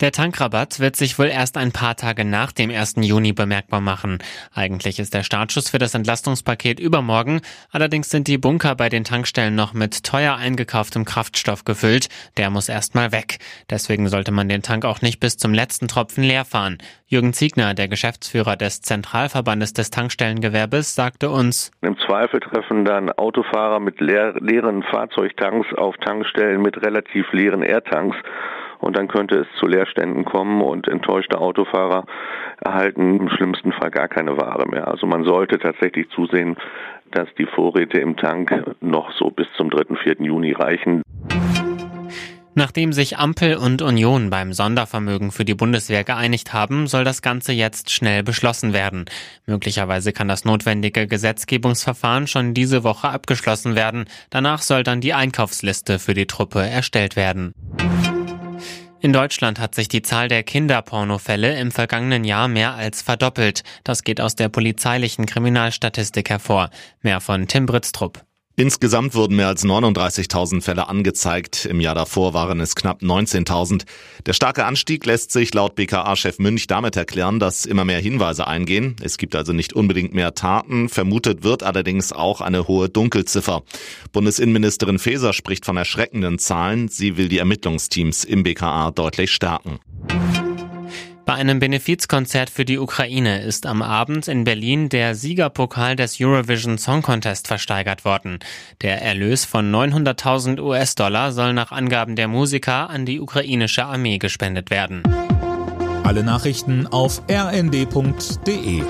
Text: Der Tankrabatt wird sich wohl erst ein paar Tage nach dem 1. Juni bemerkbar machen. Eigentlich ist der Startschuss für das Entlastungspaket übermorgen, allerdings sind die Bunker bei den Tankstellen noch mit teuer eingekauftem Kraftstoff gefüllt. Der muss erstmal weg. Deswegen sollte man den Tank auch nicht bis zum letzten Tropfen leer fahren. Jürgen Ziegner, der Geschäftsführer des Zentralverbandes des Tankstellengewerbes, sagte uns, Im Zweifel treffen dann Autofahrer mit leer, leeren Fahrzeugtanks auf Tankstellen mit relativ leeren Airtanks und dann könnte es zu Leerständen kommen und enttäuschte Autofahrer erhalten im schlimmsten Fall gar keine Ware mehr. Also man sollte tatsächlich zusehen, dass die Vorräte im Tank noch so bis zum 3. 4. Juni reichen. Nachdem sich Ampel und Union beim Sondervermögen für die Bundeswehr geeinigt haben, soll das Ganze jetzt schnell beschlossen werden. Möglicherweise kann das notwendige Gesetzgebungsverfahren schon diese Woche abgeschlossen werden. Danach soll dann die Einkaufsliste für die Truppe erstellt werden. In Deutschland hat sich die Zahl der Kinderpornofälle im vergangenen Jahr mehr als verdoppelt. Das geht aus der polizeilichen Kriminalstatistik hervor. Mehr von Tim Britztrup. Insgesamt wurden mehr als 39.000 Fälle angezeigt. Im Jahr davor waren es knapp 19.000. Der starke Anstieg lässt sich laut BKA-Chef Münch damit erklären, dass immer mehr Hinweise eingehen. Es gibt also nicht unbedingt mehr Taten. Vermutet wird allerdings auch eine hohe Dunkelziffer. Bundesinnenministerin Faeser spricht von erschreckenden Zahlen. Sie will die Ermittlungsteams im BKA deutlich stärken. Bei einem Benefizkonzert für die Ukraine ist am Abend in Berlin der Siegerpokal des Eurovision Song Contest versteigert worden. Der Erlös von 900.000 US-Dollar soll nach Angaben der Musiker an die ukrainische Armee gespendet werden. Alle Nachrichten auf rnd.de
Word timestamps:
Der 0.00 0.12
Tankrabatt 0.12 0.78
wird 0.78 0.94
sich 0.94 1.18
wohl 1.18 1.26
erst 1.26 1.56
ein 1.56 1.72
paar 1.72 1.96
Tage 1.96 2.24
nach 2.24 2.52
dem 2.52 2.70
1. 2.70 2.98
Juni 3.00 3.32
bemerkbar 3.32 3.80
machen. 3.80 4.18
Eigentlich 4.54 5.00
ist 5.00 5.12
der 5.12 5.24
Startschuss 5.24 5.70
für 5.70 5.78
das 5.78 5.92
Entlastungspaket 5.92 6.78
übermorgen, 6.78 7.40
allerdings 7.72 8.08
sind 8.08 8.28
die 8.28 8.38
Bunker 8.38 8.76
bei 8.76 8.90
den 8.90 9.02
Tankstellen 9.02 9.56
noch 9.56 9.74
mit 9.74 10.04
teuer 10.04 10.36
eingekauftem 10.36 11.04
Kraftstoff 11.04 11.64
gefüllt. 11.64 12.10
Der 12.36 12.48
muss 12.48 12.68
erstmal 12.68 13.10
weg. 13.10 13.38
Deswegen 13.70 14.06
sollte 14.06 14.30
man 14.30 14.48
den 14.48 14.62
Tank 14.62 14.84
auch 14.84 15.02
nicht 15.02 15.18
bis 15.18 15.36
zum 15.36 15.52
letzten 15.52 15.88
Tropfen 15.88 16.22
leer 16.22 16.44
fahren. 16.44 16.78
Jürgen 17.08 17.32
Ziegner, 17.32 17.74
der 17.74 17.88
Geschäftsführer 17.88 18.54
des 18.54 18.82
Zentralverbandes 18.82 19.72
des 19.72 19.90
Tankstellengewerbes, 19.90 20.94
sagte 20.94 21.28
uns, 21.28 21.72
Im 21.80 21.98
Zweifel 22.06 22.38
treffen 22.38 22.84
dann 22.84 23.10
Autofahrer 23.10 23.80
mit 23.80 24.00
leer, 24.00 24.34
leeren 24.38 24.84
Fahrzeugtanks 24.84 25.74
auf 25.74 25.96
Tankstellen 25.96 26.62
mit 26.62 26.80
relativ 26.82 27.32
leeren 27.32 27.64
Airtanks 27.64 28.16
und 28.80 28.96
dann 28.96 29.08
könnte 29.08 29.40
es 29.40 29.46
zu 29.58 29.66
Leerständen 29.66 30.24
kommen 30.24 30.60
und 30.62 30.88
enttäuschte 30.88 31.38
Autofahrer 31.38 32.04
erhalten 32.60 33.20
im 33.20 33.28
schlimmsten 33.28 33.72
Fall 33.72 33.90
gar 33.90 34.08
keine 34.08 34.36
Ware 34.36 34.66
mehr. 34.68 34.88
Also 34.88 35.06
man 35.06 35.24
sollte 35.24 35.58
tatsächlich 35.58 36.08
zusehen, 36.10 36.56
dass 37.10 37.28
die 37.38 37.46
Vorräte 37.46 37.98
im 37.98 38.16
Tank 38.16 38.52
noch 38.80 39.12
so 39.12 39.30
bis 39.30 39.46
zum 39.56 39.70
3. 39.70 39.96
4. 39.96 40.16
Juni 40.20 40.52
reichen. 40.52 41.02
Nachdem 42.58 42.92
sich 42.92 43.18
Ampel 43.18 43.54
und 43.54 43.82
Union 43.82 44.30
beim 44.30 44.52
Sondervermögen 44.52 45.30
für 45.30 45.44
die 45.44 45.54
Bundeswehr 45.54 46.02
geeinigt 46.02 46.52
haben, 46.52 46.88
soll 46.88 47.04
das 47.04 47.22
Ganze 47.22 47.52
jetzt 47.52 47.92
schnell 47.92 48.24
beschlossen 48.24 48.72
werden. 48.72 49.04
Möglicherweise 49.46 50.12
kann 50.12 50.26
das 50.26 50.44
notwendige 50.44 51.06
Gesetzgebungsverfahren 51.06 52.26
schon 52.26 52.54
diese 52.54 52.82
Woche 52.82 53.10
abgeschlossen 53.10 53.76
werden. 53.76 54.06
Danach 54.30 54.62
soll 54.62 54.82
dann 54.82 55.00
die 55.00 55.14
Einkaufsliste 55.14 56.00
für 56.00 56.14
die 56.14 56.26
Truppe 56.26 56.58
erstellt 56.58 57.14
werden. 57.14 57.54
In 59.00 59.12
Deutschland 59.12 59.60
hat 59.60 59.76
sich 59.76 59.86
die 59.86 60.02
Zahl 60.02 60.26
der 60.26 60.42
Kinderpornofälle 60.42 61.56
im 61.58 61.70
vergangenen 61.70 62.24
Jahr 62.24 62.48
mehr 62.48 62.74
als 62.74 63.00
verdoppelt. 63.00 63.62
Das 63.84 64.02
geht 64.02 64.20
aus 64.20 64.34
der 64.34 64.48
polizeilichen 64.48 65.24
Kriminalstatistik 65.24 66.30
hervor. 66.30 66.70
Mehr 67.02 67.20
von 67.20 67.46
Tim 67.46 67.66
Britztrup. 67.66 68.27
Insgesamt 68.58 69.14
wurden 69.14 69.36
mehr 69.36 69.46
als 69.46 69.64
39.000 69.64 70.62
Fälle 70.62 70.88
angezeigt. 70.88 71.64
Im 71.64 71.78
Jahr 71.78 71.94
davor 71.94 72.34
waren 72.34 72.58
es 72.58 72.74
knapp 72.74 73.02
19.000. 73.02 73.84
Der 74.26 74.32
starke 74.32 74.64
Anstieg 74.64 75.06
lässt 75.06 75.30
sich 75.30 75.54
laut 75.54 75.76
BKA-Chef 75.76 76.40
Münch 76.40 76.66
damit 76.66 76.96
erklären, 76.96 77.38
dass 77.38 77.66
immer 77.66 77.84
mehr 77.84 78.00
Hinweise 78.00 78.48
eingehen. 78.48 78.96
Es 79.00 79.16
gibt 79.16 79.36
also 79.36 79.52
nicht 79.52 79.74
unbedingt 79.74 80.12
mehr 80.12 80.34
Taten. 80.34 80.88
Vermutet 80.88 81.44
wird 81.44 81.62
allerdings 81.62 82.12
auch 82.12 82.40
eine 82.40 82.66
hohe 82.66 82.88
Dunkelziffer. 82.88 83.62
Bundesinnenministerin 84.10 84.98
Faeser 84.98 85.34
spricht 85.34 85.64
von 85.64 85.76
erschreckenden 85.76 86.40
Zahlen. 86.40 86.88
Sie 86.88 87.16
will 87.16 87.28
die 87.28 87.38
Ermittlungsteams 87.38 88.24
im 88.24 88.42
BKA 88.42 88.90
deutlich 88.90 89.30
stärken. 89.30 89.78
Bei 91.28 91.34
einem 91.34 91.58
Benefizkonzert 91.58 92.48
für 92.48 92.64
die 92.64 92.78
Ukraine 92.78 93.42
ist 93.42 93.66
am 93.66 93.82
Abend 93.82 94.28
in 94.28 94.44
Berlin 94.44 94.88
der 94.88 95.14
Siegerpokal 95.14 95.94
des 95.94 96.18
Eurovision 96.18 96.78
Song 96.78 97.02
Contest 97.02 97.48
versteigert 97.48 98.06
worden. 98.06 98.38
Der 98.80 99.02
Erlös 99.02 99.44
von 99.44 99.70
900.000 99.70 100.58
US-Dollar 100.58 101.32
soll 101.32 101.52
nach 101.52 101.70
Angaben 101.70 102.16
der 102.16 102.28
Musiker 102.28 102.88
an 102.88 103.04
die 103.04 103.20
ukrainische 103.20 103.84
Armee 103.84 104.16
gespendet 104.16 104.70
werden. 104.70 105.02
Alle 106.02 106.24
Nachrichten 106.24 106.86
auf 106.86 107.20
rnd.de 107.30 108.82